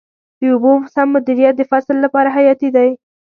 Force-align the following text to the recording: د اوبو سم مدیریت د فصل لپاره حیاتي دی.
د 0.39 0.41
اوبو 0.53 0.71
سم 0.93 1.07
مدیریت 1.15 1.53
د 1.57 1.63
فصل 1.71 1.95
لپاره 2.05 2.33
حیاتي 2.37 2.69
دی. 2.75 2.89